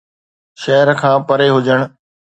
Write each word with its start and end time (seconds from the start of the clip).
شهر 0.61 0.87
کان 1.01 1.17
پري 1.27 1.49
هجڻ 1.55 1.79